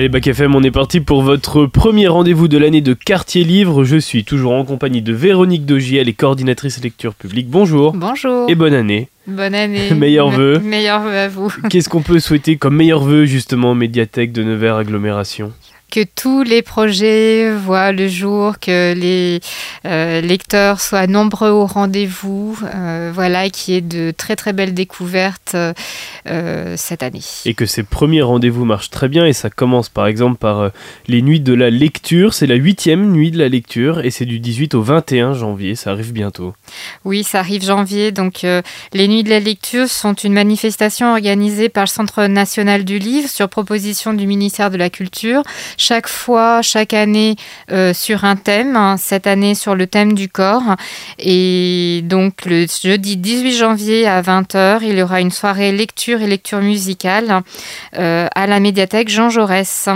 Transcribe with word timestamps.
Allez, 0.00 0.08
Bac 0.08 0.26
FM, 0.26 0.54
on 0.54 0.62
est 0.62 0.70
parti 0.70 1.00
pour 1.00 1.20
votre 1.20 1.66
premier 1.66 2.08
rendez-vous 2.08 2.48
de 2.48 2.56
l'année 2.56 2.80
de 2.80 2.94
Quartier 2.94 3.44
Livre. 3.44 3.84
Je 3.84 3.98
suis 3.98 4.24
toujours 4.24 4.52
en 4.52 4.64
compagnie 4.64 5.02
de 5.02 5.12
Véronique 5.12 5.66
Dogier, 5.66 6.00
elle 6.00 6.08
est 6.08 6.14
coordinatrice 6.14 6.82
lecture 6.82 7.12
publique. 7.12 7.50
Bonjour. 7.50 7.92
Bonjour. 7.92 8.48
Et 8.48 8.54
bonne 8.54 8.72
année. 8.72 9.10
Bonne 9.26 9.54
année. 9.54 9.90
Meilleurs 9.94 10.30
vœux. 10.30 10.58
Meilleurs 10.58 11.02
vœux 11.02 11.18
à 11.18 11.28
vous. 11.28 11.52
Qu'est-ce 11.68 11.90
qu'on 11.90 12.00
peut 12.00 12.18
souhaiter 12.18 12.56
comme 12.56 12.76
meilleurs 12.76 13.04
vœux 13.04 13.26
justement 13.26 13.74
médiathèque 13.74 14.32
de 14.32 14.42
Nevers 14.42 14.76
agglomération? 14.76 15.52
Que 15.90 16.04
tous 16.04 16.42
les 16.42 16.62
projets 16.62 17.50
voient 17.52 17.92
le 17.92 18.08
jour, 18.08 18.58
que 18.58 18.94
les 18.94 19.40
euh, 19.84 20.20
lecteurs 20.20 20.80
soient 20.80 21.06
nombreux 21.06 21.50
au 21.50 21.66
rendez-vous, 21.66 22.58
euh, 22.74 23.10
voilà, 23.12 23.50
qu'il 23.50 23.74
y 23.74 23.76
ait 23.76 23.80
de 23.80 24.12
très 24.16 24.36
très 24.36 24.52
belles 24.52 24.72
découvertes 24.72 25.54
euh, 25.54 26.74
cette 26.76 27.02
année. 27.02 27.22
Et 27.44 27.54
que 27.54 27.66
ces 27.66 27.82
premiers 27.82 28.22
rendez-vous 28.22 28.64
marchent 28.64 28.90
très 28.90 29.08
bien 29.08 29.26
et 29.26 29.32
ça 29.32 29.50
commence 29.50 29.88
par 29.88 30.06
exemple 30.06 30.38
par 30.38 30.70
les 31.08 31.22
nuits 31.22 31.40
de 31.40 31.52
la 31.52 31.70
lecture, 31.70 32.34
c'est 32.34 32.46
la 32.46 32.54
huitième 32.54 33.10
nuit 33.10 33.30
de 33.30 33.38
la 33.38 33.48
lecture 33.48 34.00
et 34.00 34.10
c'est 34.10 34.26
du 34.26 34.38
18 34.38 34.74
au 34.74 34.82
21 34.82 35.34
janvier, 35.34 35.74
ça 35.74 35.90
arrive 35.90 36.12
bientôt. 36.12 36.54
Oui, 37.04 37.24
ça 37.24 37.40
arrive 37.40 37.64
janvier, 37.64 38.12
donc 38.12 38.42
les 38.92 39.08
nuits 39.08 39.24
de 39.24 39.30
la 39.30 39.40
lecture 39.40 39.88
sont 39.88 40.14
une 40.14 40.32
manifestation 40.32 41.10
organisée 41.10 41.68
par 41.68 41.84
le 41.84 41.88
Centre 41.88 42.26
national 42.26 42.84
du 42.84 42.98
livre 42.98 43.28
sur 43.28 43.48
proposition 43.48 44.14
du 44.14 44.26
ministère 44.26 44.70
de 44.70 44.76
la 44.76 44.90
Culture 44.90 45.42
chaque 45.80 46.08
fois, 46.08 46.62
chaque 46.62 46.94
année, 46.94 47.36
euh, 47.72 47.92
sur 47.94 48.24
un 48.24 48.36
thème. 48.36 48.76
Hein, 48.76 48.96
cette 48.98 49.26
année, 49.26 49.54
sur 49.54 49.74
le 49.74 49.86
thème 49.86 50.12
du 50.12 50.28
corps. 50.28 50.76
Et 51.18 52.02
donc, 52.04 52.44
le 52.44 52.66
jeudi 52.66 53.16
18 53.16 53.56
janvier 53.56 54.06
à 54.06 54.22
20h, 54.22 54.80
il 54.82 54.98
y 54.98 55.02
aura 55.02 55.20
une 55.20 55.30
soirée 55.30 55.72
lecture 55.72 56.20
et 56.22 56.26
lecture 56.26 56.60
musicale 56.60 57.42
euh, 57.98 58.28
à 58.34 58.46
la 58.46 58.60
médiathèque 58.60 59.08
Jean 59.08 59.30
Jaurès. 59.30 59.88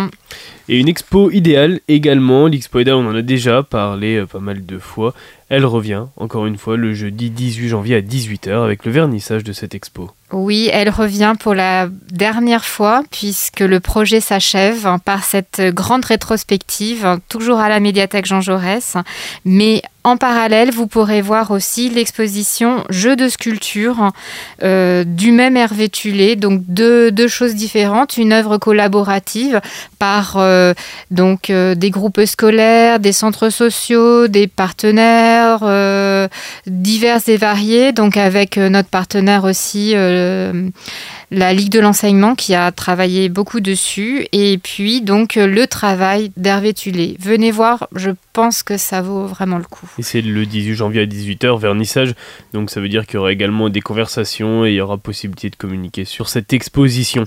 Et 0.69 0.81
une 0.81 0.89
expo 0.89 1.31
idéale 1.31 1.81
également. 1.89 2.47
L'expo 2.47 2.81
idéale, 2.81 2.97
on 2.97 3.09
en 3.09 3.15
a 3.15 3.23
déjà 3.23 3.63
parlé 3.63 4.17
euh, 4.17 4.27
pas 4.27 4.41
mal 4.41 4.65
de 4.65 4.79
fois. 4.79 5.15
Elle 5.51 5.67
revient, 5.67 6.05
encore 6.17 6.47
une 6.47 6.57
fois, 6.57 6.77
le 6.77 6.95
jeudi 6.95 7.31
18 7.31 7.69
janvier 7.69 7.97
à 7.97 8.01
18h 8.01 8.65
avec 8.65 8.87
le 8.87 8.93
vernissage 8.93 9.45
de 9.45 9.53
cette 9.53 9.75
expo. 9.75 10.11
Oui, 10.35 10.69
elle 10.73 10.91
revient 10.91 11.35
pour 11.39 11.55
la 11.55 11.87
dernière 12.11 12.65
fois 12.65 13.05
puisque 13.13 13.61
le 13.61 13.79
projet 13.79 14.21
s'achève 14.21 14.99
par 15.05 15.23
cette 15.23 15.63
grande 15.73 16.05
rétrospective, 16.05 17.21
toujours 17.29 17.61
à 17.61 17.69
la 17.69 17.79
médiathèque 17.79 18.27
Jean 18.27 18.41
Jaurès. 18.41 18.97
Mais 19.45 19.83
en 20.07 20.19
parallèle, 20.19 20.71
vous 20.71 20.87
pourrez 20.87 21.23
voir 21.23 21.51
aussi 21.51 21.89
l'exposition 21.89 22.85
Jeux 22.91 23.17
de 23.17 23.27
sculpture 23.27 24.13
euh, 24.63 25.03
du 25.03 25.33
même 25.33 25.57
Hervé 25.57 25.89
Tulé, 25.89 26.37
donc 26.37 26.61
deux, 26.69 27.11
choses 27.27 27.55
différentes, 27.55 28.19
une 28.19 28.35
œuvre 28.35 28.59
collaborative 28.59 29.63
par 29.99 30.35
euh, 30.37 30.75
donc 31.11 31.49
euh, 31.49 31.75
des 31.75 31.89
groupes 31.89 32.21
scolaires, 32.27 33.01
des 33.01 33.13
centres 33.13 33.49
sociaux, 33.49 34.29
des 34.29 34.47
partenaires 34.47 35.61
divers 36.67 37.21
et 37.27 37.39
variés, 37.39 37.93
donc 37.93 38.19
avec 38.19 38.59
notre 38.59 38.91
partenaire 38.91 39.45
aussi 39.45 39.95
la 41.31 41.53
Ligue 41.53 41.71
de 41.71 41.81
l'enseignement 41.81 42.35
qui 42.35 42.55
a 42.55 42.71
travaillé 42.73 43.29
beaucoup 43.29 43.61
dessus 43.61 44.27
et 44.33 44.59
puis 44.59 45.01
donc 45.01 45.35
le 45.37 45.67
travail 45.67 46.31
d'Hervé 46.37 46.75
Tulé. 46.75 47.17
Venez 47.19 47.51
voir, 47.51 47.89
je 47.95 48.11
pense 48.35 48.65
que 48.65 48.77
ça 48.77 49.01
vaut 49.01 49.27
vraiment 49.27 49.59
le 49.59 49.65
coup. 49.65 49.89
Et 49.97 50.03
c'est 50.03 50.21
le 50.21 50.45
18 50.45 50.75
janvier 50.75 51.03
à 51.03 51.07
18h, 51.07 51.59
vernissage, 51.59 52.15
donc 52.53 52.69
ça 52.69 52.81
veut 52.81 52.89
dire 52.89 53.07
qu'il 53.07 53.15
y 53.15 53.19
aura 53.19 53.33
également 53.33 53.71
des 53.71 53.81
conversations 53.81 54.67
et 54.67 54.73
il 54.73 54.75
y 54.75 54.81
aura 54.81 54.99
possibilité 54.99 55.49
de 55.49 55.57
communiquer 55.57 56.05
sur 56.05 56.29
cette 56.29 56.53
exposition. 56.53 57.27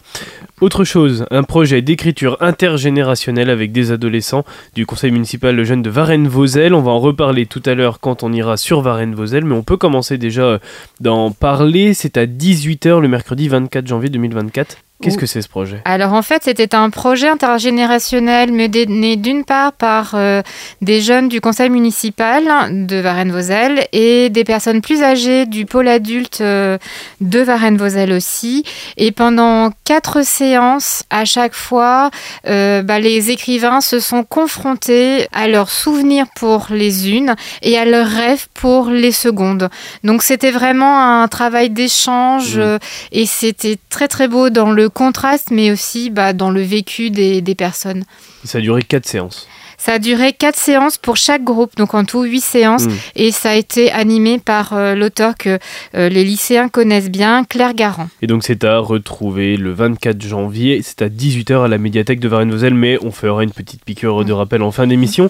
Autre 0.59 0.84
chose, 0.84 1.25
un 1.31 1.44
projet 1.44 1.81
d'écriture 1.81 2.38
intergénérationnelle 2.41 3.50
avec 3.50 3.72
des 3.72 3.91
adolescents 3.91 4.44
du 4.75 4.85
conseil 4.85 5.12
municipal 5.12 5.63
jeune 5.63 5.81
de 5.81 5.90
Varennes-Vauzelles. 5.90 6.73
On 6.73 6.81
va 6.81 6.91
en 6.91 7.00
reparler 7.00 7.45
tout 7.45 7.63
à 7.66 7.74
l'heure 7.74 8.00
quand 8.01 8.24
on 8.24 8.34
ira 8.34 8.57
sur 8.57 8.81
Varennes-Vauzelles, 8.81 9.45
mais 9.45 9.56
on 9.56 9.63
peut 9.63 9.78
commencer 9.78 10.18
déjà 10.18 10.59
d'en 11.00 11.31
parler. 11.31 11.94
C'est 11.94 12.18
à 12.18 12.25
18h 12.25 13.00
le 13.00 13.07
mercredi 13.07 13.47
24 13.47 13.88
janvier 13.88 14.09
2024. 14.09 14.78
Qu'est-ce 15.00 15.18
que 15.18 15.28
c'est 15.28 15.44
ce 15.44 15.47
projet? 15.47 15.80
Alors 15.85 16.13
en 16.13 16.24
fait, 16.24 16.44
c'était 16.44 16.74
un 16.74 16.90
projet 16.90 17.30
intergénérationnel 17.30 18.52
mené 18.52 19.16
d'une 19.16 19.46
part 19.46 19.74
par 19.74 20.13
euh, 20.16 20.41
des 20.81 21.02
jeunes 21.02 21.30
du 21.30 21.40
conseil 21.40 21.69
municipal 21.69 22.44
de 22.72 22.96
Varennes-Vauzelles 22.96 23.88
et 23.91 24.30
des 24.31 24.44
personnes 24.44 24.81
plus 24.81 25.03
âgées 25.03 25.46
du 25.46 25.68
pôle 25.68 25.88
adulte 25.88 26.41
euh, 26.41 26.80
de 27.22 27.40
Varennes-Vauzelles 27.40 28.12
aussi. 28.12 28.63
Et 28.97 29.12
pendant 29.12 29.69
quatre 29.86 30.25
séances, 30.25 31.03
à 31.12 31.25
chaque 31.25 31.53
fois, 31.53 32.09
euh, 32.47 32.81
bah, 32.81 33.00
les 33.00 33.30
écrivains 33.30 33.81
se 33.81 34.00
sont 34.00 34.24
confrontés 34.24 35.28
à 35.31 35.47
leurs 35.47 35.69
souvenirs 35.69 36.25
pour 36.36 36.68
les 36.72 37.12
unes 37.12 37.36
et 37.62 37.78
à 37.78 37.86
leurs 37.86 38.07
rêves 38.07 38.47
pour 38.56 38.90
les 38.90 39.12
secondes. 39.12 39.69
Donc 40.03 40.24
c'était 40.24 40.52
vraiment 40.52 41.22
un 41.22 41.28
travail 41.28 41.69
d'échange 41.69 42.57
mmh. 42.57 42.80
et 43.12 43.25
c'était 43.28 43.78
très 43.91 44.07
très 44.07 44.28
beau 44.28 44.50
dans 44.50 44.72
le 44.72 44.87
contraste, 44.90 45.52
mais 45.52 45.72
aussi 45.72 46.09
bah, 46.09 46.34
dans 46.34 46.52
le 46.52 46.62
vécu 46.62 47.09
des, 47.09 47.56
personnes. 47.56 48.03
Ça 48.44 48.59
a 48.59 48.62
duré 48.62 48.81
quatre 48.84 49.08
séances. 49.08 49.48
Ça 49.77 49.93
a 49.93 49.99
duré 49.99 50.33
quatre 50.33 50.57
séances 50.57 50.97
pour 50.97 51.17
chaque 51.17 51.43
groupe, 51.43 51.75
donc 51.77 51.93
en 51.93 52.03
tout 52.03 52.23
huit 52.23 52.41
séances, 52.41 52.85
hmm. 52.85 52.93
et 53.15 53.31
ça 53.31 53.51
a 53.51 53.55
été 53.55 53.91
animé 53.91 54.39
par 54.39 54.73
euh, 54.73 54.95
l'auteur 54.95 55.35
que 55.38 55.59
euh, 55.95 56.09
les 56.09 56.23
lycéens 56.23 56.67
connaissent 56.67 57.11
bien, 57.11 57.43
Claire 57.43 57.75
Garand. 57.75 58.07
Et 58.23 58.27
donc 58.27 58.43
c'est 58.43 58.63
à 58.63 58.79
retrouver 58.79 59.55
le 59.55 59.71
24 59.71 60.21
janvier, 60.21 60.81
c'est 60.83 61.03
à 61.03 61.09
18h 61.09 61.65
à 61.65 61.67
la 61.67 61.77
médiathèque 61.77 62.19
de 62.19 62.27
Varennes-Vauzelles, 62.27 62.73
mais 62.73 62.97
on 63.03 63.11
fera 63.11 63.43
une 63.43 63.51
petite 63.51 63.85
piqûre 63.85 64.25
de 64.25 64.33
rappel 64.33 64.63
en 64.63 64.71
fin 64.71 64.88
d'émission. 64.88 65.29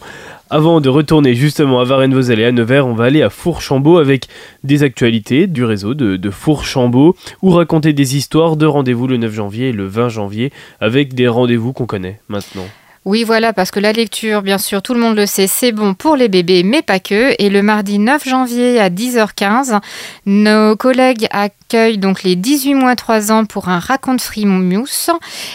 Avant 0.49 0.79
de 0.79 0.87
retourner 0.87 1.33
justement 1.33 1.81
à 1.81 1.83
Varennes-Vauzelles 1.83 2.39
et 2.39 2.45
à 2.45 2.51
Nevers, 2.53 2.87
on 2.87 2.93
va 2.93 3.03
aller 3.03 3.21
à 3.21 3.29
Fourchambault 3.29 3.97
avec 3.97 4.27
des 4.63 4.81
actualités 4.81 5.47
du 5.47 5.65
réseau 5.65 5.93
de, 5.93 6.15
de 6.15 6.29
Fourchambault 6.29 7.17
ou 7.41 7.49
raconter 7.49 7.91
des 7.91 8.15
histoires 8.15 8.55
de 8.55 8.65
rendez-vous 8.65 9.07
le 9.07 9.17
9 9.17 9.33
janvier 9.33 9.69
et 9.69 9.73
le 9.73 9.87
20 9.87 10.07
janvier 10.07 10.53
avec 10.79 11.13
des 11.13 11.27
rendez-vous 11.27 11.73
qu'on 11.73 11.85
connaît 11.85 12.21
maintenant. 12.29 12.65
Oui, 13.07 13.23
voilà, 13.23 13.53
parce 13.53 13.71
que 13.71 13.79
la 13.79 13.93
lecture, 13.93 14.41
bien 14.41 14.57
sûr, 14.57 14.81
tout 14.81 14.93
le 14.93 14.99
monde 14.99 15.15
le 15.15 15.25
sait, 15.25 15.47
c'est 15.47 15.71
bon 15.71 15.93
pour 15.93 16.17
les 16.17 16.27
bébés, 16.27 16.63
mais 16.63 16.81
pas 16.81 16.99
que. 16.99 17.41
Et 17.41 17.49
le 17.49 17.61
mardi 17.61 17.99
9 17.99 18.27
janvier 18.27 18.81
à 18.81 18.89
10h15, 18.89 19.79
nos 20.25 20.75
collègues 20.75 21.25
accueillent 21.31 21.99
donc 21.99 22.23
les 22.23 22.35
18 22.35 22.73
mois 22.73 22.97
3 22.97 23.31
ans 23.31 23.45
pour 23.45 23.69
un 23.69 23.79
raconte 23.79 24.29
Mousse. 24.35 25.09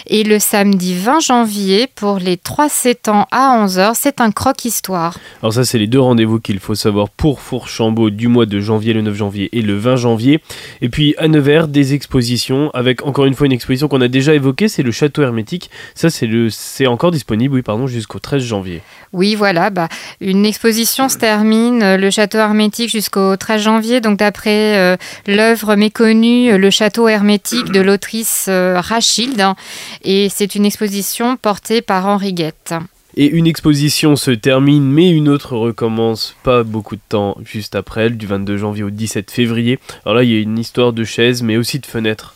Et 0.07 0.23
le 0.23 0.39
samedi 0.39 0.95
20 0.95 1.19
janvier, 1.19 1.87
pour 1.93 2.17
les 2.17 2.37
3-7 2.37 3.11
ans 3.11 3.27
à 3.29 3.63
11h, 3.63 3.91
c'est 3.93 4.19
un 4.19 4.31
croque-histoire. 4.31 5.19
Alors 5.43 5.53
ça, 5.53 5.63
c'est 5.63 5.77
les 5.77 5.85
deux 5.85 5.99
rendez-vous 5.99 6.39
qu'il 6.39 6.59
faut 6.59 6.73
savoir 6.73 7.07
pour 7.11 7.39
Fourchambault 7.39 8.09
du 8.09 8.29
mois 8.29 8.47
de 8.47 8.59
janvier, 8.59 8.93
le 8.93 9.03
9 9.03 9.13
janvier 9.13 9.49
et 9.51 9.61
le 9.61 9.77
20 9.77 9.97
janvier. 9.97 10.39
Et 10.81 10.89
puis 10.89 11.13
à 11.19 11.27
Nevers, 11.27 11.67
des 11.67 11.93
expositions 11.93 12.71
avec 12.73 13.05
encore 13.05 13.25
une 13.25 13.35
fois 13.35 13.45
une 13.45 13.53
exposition 13.53 13.87
qu'on 13.87 14.01
a 14.01 14.07
déjà 14.07 14.33
évoquée, 14.33 14.67
c'est 14.69 14.81
le 14.81 14.91
château 14.91 15.21
hermétique. 15.21 15.69
Ça, 15.93 16.09
c'est 16.09 16.25
le, 16.25 16.49
c'est 16.49 16.87
encore 16.87 17.11
disponible 17.11 17.42
oui, 17.47 17.61
pardon, 17.61 17.87
jusqu'au 17.87 18.19
13 18.19 18.43
janvier. 18.43 18.81
Oui, 19.11 19.35
voilà, 19.35 19.69
bah, 19.69 19.89
une 20.21 20.45
exposition 20.45 21.09
se 21.09 21.17
termine, 21.17 21.83
euh, 21.83 21.97
le 21.97 22.09
château 22.09 22.37
hermétique 22.37 22.89
jusqu'au 22.89 23.35
13 23.35 23.61
janvier, 23.61 24.01
donc 24.01 24.19
d'après 24.19 24.77
euh, 24.77 24.97
l'œuvre 25.27 25.75
méconnue, 25.75 26.51
euh, 26.51 26.57
le 26.57 26.69
château 26.69 27.07
hermétique 27.07 27.71
de 27.71 27.81
l'autrice 27.81 28.49
Rachilde, 28.49 29.41
hein, 29.41 29.55
et 30.03 30.29
c'est 30.29 30.55
une 30.55 30.65
exposition 30.65 31.37
portée 31.37 31.81
par 31.81 32.07
Henri 32.07 32.33
Guette. 32.33 32.73
Et 33.15 33.27
une 33.27 33.45
exposition 33.45 34.15
se 34.15 34.31
termine, 34.31 34.89
mais 34.89 35.11
une 35.11 35.29
autre 35.29 35.55
recommence 35.55 36.35
pas 36.41 36.63
beaucoup 36.63 36.95
de 36.95 37.01
temps 37.07 37.37
juste 37.45 37.75
après 37.75 38.05
elle, 38.05 38.17
du 38.17 38.25
22 38.25 38.57
janvier 38.57 38.83
au 38.83 38.89
17 38.89 39.29
février. 39.29 39.77
Alors 40.03 40.15
là, 40.15 40.23
il 40.23 40.31
y 40.31 40.35
a 40.35 40.39
une 40.39 40.57
histoire 40.57 40.93
de 40.93 41.03
chaises, 41.03 41.43
mais 41.43 41.57
aussi 41.57 41.77
de 41.77 41.85
fenêtres. 41.85 42.33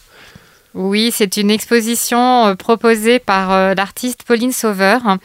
Oui, 0.77 1.09
c'est 1.11 1.37
une 1.37 1.49
exposition 1.49 2.45
euh, 2.45 2.53
proposée 2.53 3.17
par 3.17 3.51
euh, 3.51 3.73
l'artiste 3.73 4.21
Pauline 4.21 4.51
Sauveur. 4.51 5.17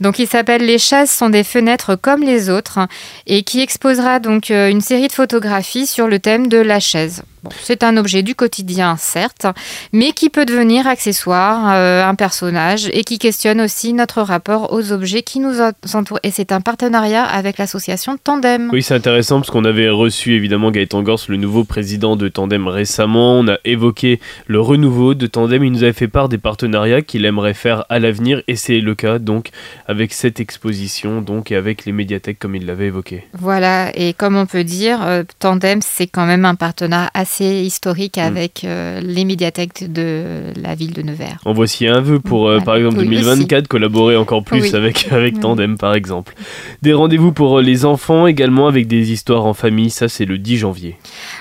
Donc 0.00 0.18
il 0.18 0.26
s'appelle 0.26 0.66
Les 0.66 0.78
chaises 0.78 1.12
sont 1.12 1.30
des 1.30 1.44
fenêtres 1.44 1.94
comme 1.94 2.22
les 2.22 2.50
autres 2.50 2.80
et 3.28 3.44
qui 3.44 3.60
exposera 3.60 4.18
donc 4.18 4.50
euh, 4.50 4.68
une 4.68 4.80
série 4.80 5.06
de 5.06 5.12
photographies 5.12 5.86
sur 5.86 6.08
le 6.08 6.18
thème 6.18 6.48
de 6.48 6.58
la 6.58 6.80
chaise 6.80 7.22
c'est 7.62 7.82
un 7.82 7.96
objet 7.96 8.22
du 8.22 8.34
quotidien, 8.34 8.96
certes, 8.98 9.46
mais 9.92 10.12
qui 10.12 10.30
peut 10.30 10.44
devenir 10.44 10.86
accessoire, 10.86 11.72
euh, 11.74 12.06
un 12.06 12.14
personnage, 12.14 12.88
et 12.92 13.04
qui 13.04 13.18
questionne 13.18 13.60
aussi 13.60 13.92
notre 13.92 14.22
rapport 14.22 14.72
aux 14.72 14.92
objets 14.92 15.22
qui 15.22 15.40
nous 15.40 15.60
entourent. 15.94 16.20
Et 16.22 16.30
c'est 16.30 16.52
un 16.52 16.60
partenariat 16.60 17.24
avec 17.24 17.58
l'association 17.58 18.16
Tandem. 18.22 18.70
Oui, 18.72 18.82
c'est 18.82 18.94
intéressant 18.94 19.40
parce 19.40 19.50
qu'on 19.50 19.64
avait 19.64 19.88
reçu 19.88 20.34
évidemment 20.34 20.70
Gaëtan 20.70 21.02
Gors, 21.02 21.20
le 21.28 21.36
nouveau 21.36 21.64
président 21.64 22.16
de 22.16 22.28
Tandem 22.28 22.68
récemment. 22.68 23.38
On 23.38 23.48
a 23.48 23.58
évoqué 23.64 24.20
le 24.46 24.60
renouveau 24.60 25.14
de 25.14 25.26
Tandem. 25.26 25.64
Il 25.64 25.72
nous 25.72 25.82
avait 25.82 25.92
fait 25.92 26.08
part 26.08 26.28
des 26.28 26.38
partenariats 26.38 27.02
qu'il 27.02 27.24
aimerait 27.24 27.54
faire 27.54 27.84
à 27.88 27.98
l'avenir, 27.98 28.42
et 28.48 28.56
c'est 28.56 28.80
le 28.80 28.94
cas 28.94 29.18
donc 29.18 29.50
avec 29.86 30.12
cette 30.12 30.40
exposition 30.40 31.22
donc 31.22 31.50
et 31.50 31.56
avec 31.56 31.84
les 31.84 31.92
médiathèques 31.92 32.38
comme 32.38 32.54
il 32.54 32.66
l'avait 32.66 32.86
évoqué. 32.86 33.24
Voilà, 33.38 33.90
et 33.96 34.12
comme 34.12 34.36
on 34.36 34.46
peut 34.46 34.64
dire, 34.64 35.00
euh, 35.02 35.22
Tandem, 35.38 35.80
c'est 35.82 36.06
quand 36.06 36.26
même 36.26 36.44
un 36.44 36.54
partenariat 36.54 37.10
assez 37.14 37.29
historique 37.38 38.16
mm. 38.16 38.20
avec 38.20 38.64
euh, 38.64 39.00
les 39.00 39.24
médiathèques 39.24 39.90
de 39.90 40.52
la 40.60 40.74
ville 40.74 40.92
de 40.92 41.02
Nevers. 41.02 41.38
En 41.44 41.52
voici 41.52 41.86
un 41.86 42.00
vœu 42.00 42.20
pour, 42.20 42.48
euh, 42.48 42.60
par 42.60 42.76
exemple, 42.76 42.96
2024, 42.96 43.68
collaborer 43.68 44.16
encore 44.16 44.42
plus 44.42 44.74
avec, 44.74 45.08
avec 45.10 45.36
mm. 45.36 45.40
Tandem, 45.40 45.78
par 45.78 45.94
exemple. 45.94 46.34
Des 46.82 46.92
rendez-vous 46.92 47.32
pour 47.32 47.60
les 47.60 47.84
enfants 47.84 48.26
également 48.26 48.66
avec 48.66 48.86
des 48.86 49.12
histoires 49.12 49.46
en 49.46 49.54
famille, 49.54 49.90
ça 49.90 50.08
c'est 50.08 50.24
le 50.24 50.38
10 50.38 50.58
janvier. 50.58 50.96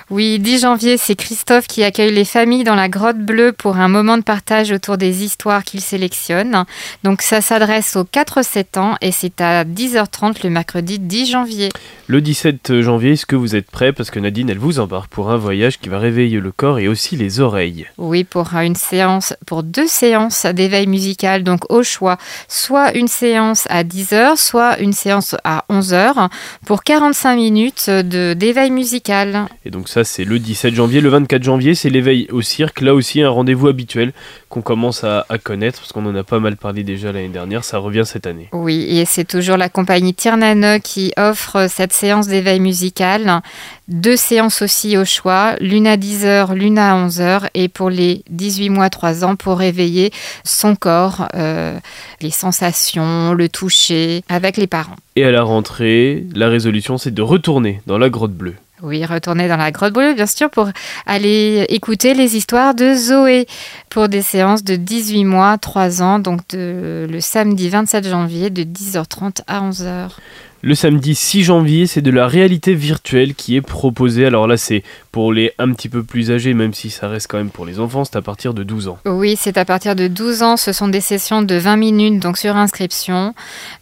Oui, 0.09 0.39
10 0.39 0.61
janvier, 0.61 0.97
c'est 0.97 1.15
Christophe 1.15 1.67
qui 1.67 1.83
accueille 1.83 2.13
les 2.13 2.25
familles 2.25 2.63
dans 2.63 2.75
la 2.75 2.89
grotte 2.89 3.19
bleue 3.19 3.53
pour 3.53 3.77
un 3.77 3.87
moment 3.87 4.17
de 4.17 4.23
partage 4.23 4.71
autour 4.71 4.97
des 4.97 5.23
histoires 5.23 5.63
qu'il 5.63 5.81
sélectionne. 5.81 6.65
Donc 7.03 7.21
ça 7.21 7.41
s'adresse 7.41 7.95
aux 7.95 8.03
4-7 8.03 8.79
ans 8.79 8.95
et 9.01 9.11
c'est 9.11 9.41
à 9.41 9.63
10h30 9.63 10.43
le 10.43 10.49
mercredi 10.49 10.99
10 10.99 11.31
janvier. 11.31 11.69
Le 12.07 12.21
17 12.21 12.81
janvier, 12.81 13.11
est-ce 13.11 13.25
que 13.25 13.35
vous 13.35 13.55
êtes 13.55 13.69
prêts? 13.69 13.93
Parce 13.93 14.09
que 14.09 14.19
Nadine, 14.19 14.49
elle 14.49 14.57
vous 14.57 14.79
embarque 14.79 15.11
pour 15.11 15.29
un 15.29 15.37
voyage 15.37 15.78
qui 15.81 15.89
va 15.89 15.99
réveiller 15.99 16.39
le 16.39 16.51
corps 16.51 16.79
et 16.79 16.87
aussi 16.87 17.15
les 17.15 17.39
oreilles. 17.39 17.87
Oui, 17.97 18.23
pour 18.23 18.53
une 18.55 18.75
séance, 18.75 19.33
pour 19.45 19.63
deux 19.63 19.87
séances 19.87 20.45
d'éveil 20.45 20.87
musical, 20.87 21.43
donc 21.43 21.71
au 21.71 21.83
choix, 21.83 22.17
soit 22.47 22.95
une 22.95 23.07
séance 23.07 23.65
à 23.69 23.83
10h, 23.83 24.35
soit 24.37 24.79
une 24.79 24.93
séance 24.93 25.35
à 25.43 25.65
11h, 25.69 26.29
pour 26.65 26.83
45 26.83 27.35
minutes 27.35 27.89
d'éveil 27.89 28.71
musical. 28.71 29.45
Et 29.65 29.69
donc 29.69 29.89
ça, 29.89 30.03
c'est 30.03 30.25
le 30.25 30.39
17 30.39 30.73
janvier. 30.73 31.01
Le 31.01 31.09
24 31.09 31.43
janvier, 31.43 31.75
c'est 31.75 31.89
l'éveil 31.89 32.27
au 32.31 32.41
cirque. 32.41 32.81
Là 32.81 32.93
aussi, 32.93 33.21
un 33.21 33.29
rendez-vous 33.29 33.67
habituel 33.67 34.13
qu'on 34.49 34.61
commence 34.61 35.03
à, 35.03 35.25
connaître, 35.43 35.79
parce 35.79 35.93
qu'on 35.93 36.05
en 36.05 36.15
a 36.15 36.23
pas 36.23 36.39
mal 36.39 36.57
parlé 36.57 36.83
déjà 36.83 37.11
l'année 37.11 37.29
dernière. 37.29 37.63
Ça 37.63 37.77
revient 37.77 38.03
cette 38.05 38.27
année. 38.27 38.49
Oui, 38.51 38.85
et 38.89 39.05
c'est 39.05 39.25
toujours 39.25 39.57
la 39.57 39.69
compagnie 39.69 40.13
Tirnane 40.13 40.81
qui 40.81 41.13
offre 41.17 41.67
cette 41.69 41.93
séance 41.93 42.27
d'éveil 42.27 42.59
musical. 42.59 43.41
Deux 43.87 44.17
séances 44.17 44.61
aussi 44.61 44.97
au 44.97 45.05
choix, 45.05 45.55
l'une 45.69 45.87
à 45.87 45.95
10h, 45.95 46.53
l'une 46.53 46.77
à 46.77 46.95
11h, 46.95 47.47
et 47.53 47.69
pour 47.69 47.89
les 47.89 48.23
18 48.29 48.69
mois, 48.69 48.89
3 48.89 49.23
ans, 49.23 49.35
pour 49.35 49.59
réveiller 49.59 50.11
son 50.43 50.75
corps, 50.75 51.27
euh, 51.35 51.77
les 52.21 52.31
sensations, 52.31 53.33
le 53.33 53.47
toucher 53.47 54.23
avec 54.27 54.57
les 54.57 54.67
parents. 54.67 54.95
Et 55.15 55.23
à 55.23 55.31
la 55.31 55.43
rentrée, 55.43 56.25
la 56.33 56.49
résolution, 56.49 56.97
c'est 56.97 57.13
de 57.13 57.21
retourner 57.21 57.81
dans 57.85 57.97
la 57.97 58.09
grotte 58.09 58.33
bleue. 58.33 58.55
Oui, 58.81 59.05
retourner 59.05 59.49
dans 59.49 59.57
la 59.57 59.71
grotte 59.71 59.93
bleue, 59.93 60.13
bien 60.13 60.25
sûr, 60.25 60.49
pour 60.49 60.69
aller 61.05 61.65
écouter 61.69 62.13
les 62.13 62.37
histoires 62.37 62.73
de 62.73 62.93
Zoé 62.93 63.45
pour 63.89 64.07
des 64.07 64.21
séances 64.21 64.63
de 64.63 64.75
18 64.75 65.25
mois, 65.25 65.57
3 65.57 66.01
ans, 66.01 66.19
donc 66.19 66.39
le 66.53 67.19
samedi 67.19 67.69
27 67.69 68.07
janvier 68.07 68.49
de 68.49 68.63
10h30 68.63 69.41
à 69.47 69.61
11h. 69.61 70.11
Le 70.61 70.75
samedi 70.75 71.15
6 71.15 71.43
janvier, 71.43 71.87
c'est 71.87 72.01
de 72.01 72.11
la 72.11 72.27
réalité 72.27 72.73
virtuelle 72.73 73.33
qui 73.33 73.55
est 73.55 73.61
proposée. 73.61 74.25
Alors 74.25 74.45
là, 74.45 74.57
c'est 74.57 74.83
pour 75.09 75.31
les 75.31 75.53
un 75.57 75.71
petit 75.71 75.87
peu 75.87 76.03
plus 76.03 76.31
âgés, 76.31 76.53
même 76.53 76.73
si 76.73 76.89
ça 76.89 77.07
reste 77.07 77.27
quand 77.27 77.37
même 77.37 77.49
pour 77.49 77.65
les 77.65 77.79
enfants, 77.79 78.03
c'est 78.03 78.17
à 78.17 78.21
partir 78.21 78.53
de 78.53 78.63
12 78.63 78.89
ans. 78.89 78.97
Oui, 79.05 79.37
c'est 79.39 79.57
à 79.57 79.63
partir 79.63 79.95
de 79.95 80.09
12 80.09 80.43
ans. 80.43 80.57
Ce 80.57 80.73
sont 80.73 80.89
des 80.89 80.99
sessions 80.99 81.41
de 81.41 81.55
20 81.55 81.77
minutes, 81.77 82.19
donc 82.19 82.37
sur 82.37 82.57
inscription. 82.57 83.33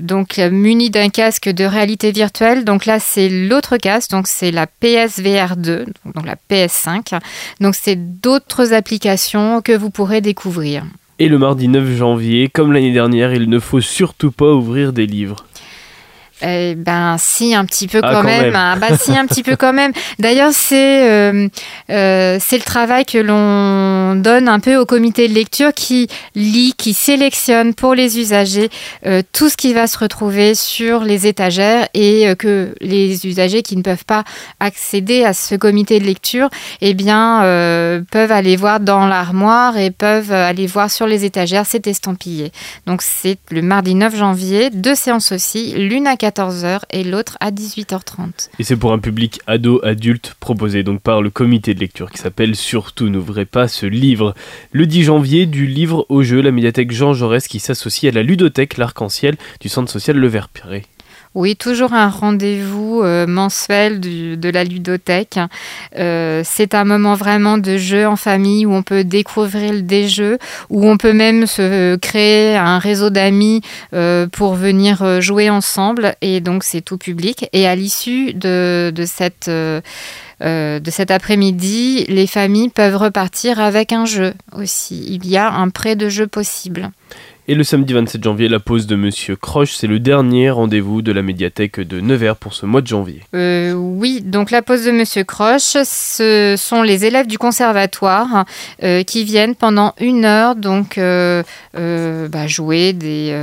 Donc 0.04 0.38
muni 0.38 0.92
d'un 0.92 1.10
casque 1.10 1.50
de 1.50 1.64
réalité 1.64 2.12
virtuelle. 2.12 2.64
Donc 2.64 2.86
là, 2.86 3.00
c'est 3.00 3.28
l'autre 3.28 3.78
casque, 3.78 4.12
donc 4.12 4.28
c'est 4.28 4.52
la 4.52 4.68
PSVR 4.68 5.58
2, 5.58 5.86
donc 6.14 6.28
la 6.28 6.36
PS5. 6.52 7.20
Donc 7.60 7.74
c'est 7.74 7.96
d'autres 8.22 8.74
applications 8.74 9.64
que 9.64 9.76
vous 9.76 9.90
pourrez 9.90 10.22
découvrir. 10.22 10.86
Et 11.18 11.28
le 11.28 11.40
mardi 11.40 11.70
9 11.70 11.98
janvier, 11.98 12.50
comme 12.50 12.72
l'année 12.72 12.94
dernière, 12.94 13.34
il 13.34 13.50
ne 13.50 13.58
faut 13.58 13.82
surtout 13.82 14.30
pas 14.30 14.54
ouvrir 14.54 14.94
des 14.94 15.08
livres. 15.08 15.44
Eh 16.42 16.76
ben 16.76 17.16
si 17.18 17.56
un 17.56 17.66
petit 17.66 17.88
peu 17.88 18.00
ah, 18.04 18.12
quand, 18.14 18.24
même. 18.24 18.56
Hein. 18.56 18.78
bah 18.78 18.96
si 18.96 19.18
un 19.18 19.26
petit 19.26 19.42
peu 19.42 19.56
quand 19.56 19.74
même. 19.74 19.92
D'ailleurs 20.20 20.52
c'est 20.54 21.10
euh, 21.10 21.48
euh, 21.90 22.38
c'est 22.40 22.58
le 22.58 22.64
travail 22.64 23.06
que 23.06 23.18
l'on 23.18 24.16
donne 24.16 24.48
un 24.48 24.60
peu 24.60 24.76
au 24.76 24.86
comité 24.86 25.28
de 25.28 25.34
lecture 25.34 25.74
qui 25.74 26.08
lit, 26.36 26.76
qui 26.78 26.94
sélectionne 26.94 27.74
pour 27.74 27.96
les 27.96 28.20
usagers 28.20 28.70
euh, 29.08 29.24
tout 29.34 29.50
ce 29.50 29.58
qui 29.58 29.74
va 29.74 29.88
se 29.88 29.98
retrouver 29.98 30.54
sur 30.54 31.04
les 31.04 31.26
étagères 31.26 31.88
et 31.96 32.36
que 32.38 32.76
les 32.82 33.26
usagers 33.26 33.64
qui 33.64 33.76
ne 33.76 33.82
peuvent 33.82 34.06
pas 34.06 34.24
accéder 34.60 35.24
à 35.24 35.34
ce 35.34 35.56
comité 35.56 36.00
de 36.00 36.06
lecture, 36.06 36.50
eh 36.82 36.94
bien 36.94 37.40
peuvent 38.12 38.32
aller 38.32 38.56
voir 38.56 38.80
dans 38.80 39.08
l'armoire 39.08 39.78
et 39.78 39.90
peuvent 39.90 40.32
aller 40.32 40.68
voir 40.68 40.92
sur 40.92 41.08
les 41.08 41.26
étagères, 41.26 41.66
c'est 41.68 41.88
estampillé. 41.88 42.52
Donc 42.86 43.02
c'est 43.02 43.38
le 43.50 43.62
mardi 43.62 43.96
9 43.96 44.16
janvier, 44.16 44.70
deux 44.70 44.96
séances 44.96 45.32
aussi, 45.32 45.74
l'une 45.74 46.06
à 46.06 46.16
14h 46.28 46.82
et 46.92 47.04
l'autre 47.04 47.38
à 47.40 47.52
18h30. 47.52 48.50
Et 48.60 48.64
c'est 48.64 48.76
pour 48.76 48.92
un 48.92 49.00
public 49.00 49.40
ado-adulte 49.48 50.36
proposé 50.40 50.84
donc 50.84 51.02
par 51.02 51.22
le 51.22 51.30
comité 51.30 51.74
de 51.74 51.80
lecture 51.80 52.12
qui 52.12 52.18
s'appelle 52.18 52.56
Surtout 52.56 53.10
n'ouvrez 53.10 53.46
pas 53.46 53.68
ce 53.68 53.86
livre. 53.86 54.36
Le 54.72 54.86
10 54.86 55.04
janvier, 55.04 55.46
du 55.46 55.68
livre 55.68 56.06
au 56.10 56.24
jeu, 56.24 56.42
la 56.42 56.52
médiathèque 56.52 56.92
Jean 56.92 57.14
Jaurès 57.14 57.48
qui 57.48 57.60
s'associe 57.60 58.12
à 58.12 58.16
la 58.16 58.24
ludothèque 58.24 58.78
L'Arc-en-Ciel 58.78 59.38
du 59.62 59.70
centre 59.70 59.92
social 59.92 60.18
Le. 60.18 60.30
Oui, 61.38 61.56
toujours 61.56 61.94
un 61.94 62.10
rendez-vous 62.10 63.02
euh, 63.04 63.28
mensuel 63.28 64.00
de 64.00 64.50
la 64.50 64.64
ludothèque. 64.64 65.40
Euh, 65.96 66.42
c'est 66.44 66.74
un 66.74 66.84
moment 66.84 67.14
vraiment 67.14 67.60
de 67.60 67.78
jeu 67.78 68.08
en 68.08 68.16
famille 68.16 68.66
où 68.66 68.74
on 68.74 68.82
peut 68.82 69.04
découvrir 69.04 69.84
des 69.84 70.08
jeux, 70.08 70.40
où 70.72 70.90
on 70.90 70.98
peut 70.98 71.14
même 71.14 71.46
se 71.46 71.96
créer 71.98 72.56
un 72.56 72.80
réseau 72.80 73.12
d'amis 73.12 73.62
euh, 73.94 74.26
pour 74.26 74.56
venir 74.56 75.22
jouer 75.22 75.52
ensemble. 75.52 76.16
Et 76.24 76.42
donc 76.42 76.64
c'est 76.64 76.82
tout 76.82 76.98
public. 76.98 77.48
Et 77.54 77.68
à 77.68 77.76
l'issue 77.76 78.34
de, 78.34 78.92
cette... 79.06 79.48
de 79.48 80.90
cet 80.90 81.12
après-midi, 81.12 82.06
les 82.08 82.26
familles 82.26 82.70
peuvent 82.70 82.98
repartir 82.98 83.60
avec 83.60 83.94
un 83.94 84.06
jeu 84.06 84.34
aussi. 84.54 85.06
Il 85.08 85.28
y 85.28 85.38
a 85.38 85.52
un 85.52 85.70
prêt 85.70 85.96
de 85.96 86.10
jeu 86.10 86.26
possible. 86.26 86.90
Et 87.50 87.56
le 87.56 87.64
samedi 87.64 87.94
27 87.94 88.22
janvier, 88.22 88.50
la 88.50 88.60
pause 88.60 88.88
de 88.88 88.98
Monsieur 88.98 89.38
Croche, 89.38 89.74
c'est 89.74 89.88
le 89.88 90.02
dernier 90.02 90.50
rendez-vous 90.50 91.02
de 91.02 91.14
la 91.14 91.22
médiathèque 91.22 91.80
de 91.80 92.02
Nevers 92.02 92.36
pour 92.36 92.54
ce 92.54 92.66
mois 92.66 92.82
de 92.82 92.88
janvier. 92.88 93.22
Euh, 93.34 93.72
oui, 93.72 94.20
donc 94.22 94.52
la 94.52 94.62
pause 94.62 94.84
de 94.84 94.92
Monsieur 94.92 95.24
Croche, 95.24 95.78
ce 95.86 96.56
sont 96.58 96.82
les 96.82 97.06
élèves 97.06 97.26
du 97.26 97.38
conservatoire 97.38 98.44
euh, 98.84 99.04
qui 99.04 99.24
viennent 99.24 99.56
pendant 99.56 99.94
une 100.02 100.26
heure 100.26 100.58
donc 100.58 100.98
euh, 100.98 101.42
bah, 101.74 102.48
jouer 102.48 102.92
des, 102.92 103.34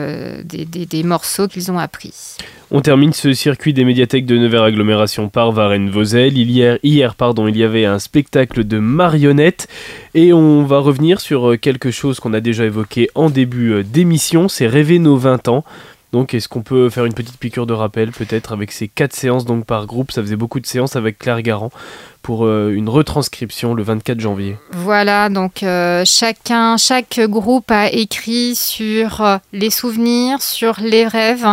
des 0.45 1.03
morceaux 1.03 1.49
qu'ils 1.49 1.73
ont 1.73 1.79
appris. 1.79 2.37
On 2.71 2.81
termine 2.81 3.13
ce 3.13 3.33
circuit 3.33 3.73
des 3.73 3.85
médiathèques 3.85 4.27
de 4.27 4.37
Nevers 4.37 4.65
Agglomération 4.65 5.29
par 5.29 5.53
Varennes-Vosel. 5.53 6.37
Hier, 6.37 6.79
hier 6.83 7.15
pardon, 7.15 7.47
il 7.47 7.57
y 7.57 7.63
avait 7.63 7.85
un 7.85 7.99
spectacle 7.99 8.65
de 8.65 8.79
marionnettes 8.79 9.69
et 10.15 10.33
on 10.33 10.65
va 10.65 10.79
revenir 10.79 11.21
sur 11.21 11.59
quelque 11.61 11.91
chose 11.91 12.21
qu'on 12.21 12.33
a 12.33 12.41
déjà 12.41 12.65
évoqué 12.65 13.11
en 13.15 13.31
début 13.31 13.85
d'émission, 13.95 14.49
c'est 14.49 14.67
Rêver 14.67 14.99
nos 14.99 15.17
20 15.17 15.47
ans. 15.49 15.65
Donc, 16.13 16.35
est-ce 16.35 16.49
qu'on 16.49 16.63
peut 16.63 16.91
faire 16.91 17.07
une 17.07 17.15
petite 17.15 17.39
piqûre 17.39 17.65
de 17.65 17.73
rappel, 17.73 18.11
peut-être, 18.11 18.53
avec 18.53 18.73
ces 18.73 18.89
quatre 18.89 19.15
séances 19.15 19.45
donc 19.45 19.65
par 19.67 19.87
groupe? 19.87 20.11
Ça 20.11 20.21
faisait 20.21 20.37
beaucoup 20.37 20.59
de 20.59 20.67
séances 20.67 20.97
avec 20.97 21.19
Claire 21.19 21.43
Garand 21.43 21.71
pour 22.25 22.47
euh, 22.47 22.73
une 22.75 22.89
retranscription 22.89 23.75
le 23.75 23.83
24 23.83 24.19
janvier. 24.19 24.57
Voilà, 24.73 25.29
donc 25.29 25.63
euh, 25.63 26.05
chacun, 26.07 26.79
chaque 26.79 27.21
groupe 27.21 27.71
a 27.71 27.93
écrit 27.93 28.57
sur 28.57 29.21
euh, 29.21 29.37
les 29.53 29.69
souvenirs, 29.69 30.41
sur 30.41 30.81
les 30.81 31.07
rêves. 31.07 31.47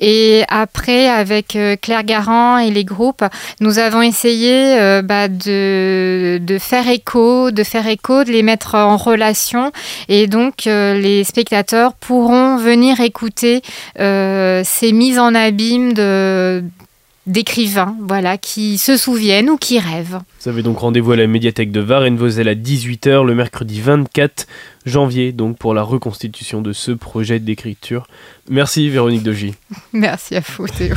Et 0.00 0.44
après, 0.48 1.08
avec 1.08 1.58
Claire 1.82 2.04
Garand 2.04 2.58
et 2.58 2.70
les 2.70 2.84
groupes, 2.84 3.24
nous 3.60 3.80
avons 3.80 4.00
essayé 4.00 5.02
bah, 5.02 5.26
de, 5.26 6.38
de, 6.40 6.58
faire 6.58 6.88
écho, 6.88 7.50
de 7.50 7.64
faire 7.64 7.88
écho, 7.88 8.22
de 8.22 8.30
les 8.30 8.44
mettre 8.44 8.76
en 8.76 8.96
relation. 8.96 9.72
Et 10.08 10.28
donc, 10.28 10.64
les 10.66 11.24
spectateurs 11.24 11.94
pourront 11.94 12.56
venir 12.56 13.00
écouter 13.00 13.62
ces 13.96 14.92
mises 14.92 15.18
en 15.18 15.34
abîme 15.34 15.94
de 15.94 16.62
d'écrivains 17.26 17.96
voilà, 18.00 18.38
qui 18.38 18.78
se 18.78 18.96
souviennent 18.96 19.50
ou 19.50 19.56
qui 19.56 19.78
rêvent. 19.78 20.20
Vous 20.40 20.48
avez 20.48 20.62
donc 20.62 20.78
rendez-vous 20.78 21.12
à 21.12 21.16
la 21.16 21.26
médiathèque 21.26 21.70
de 21.70 21.80
Varennes-Vosel 21.80 22.48
à 22.48 22.54
18h 22.54 23.24
le 23.24 23.34
mercredi 23.34 23.80
24 23.80 24.46
janvier 24.84 25.32
donc 25.32 25.58
pour 25.58 25.74
la 25.74 25.82
reconstitution 25.82 26.62
de 26.62 26.72
ce 26.72 26.90
projet 26.90 27.38
d'écriture. 27.38 28.06
Merci 28.48 28.88
Véronique 28.88 29.22
Dogy. 29.22 29.54
Merci 29.92 30.36
à 30.36 30.40
vous 30.40 30.66
Théo. 30.66 30.96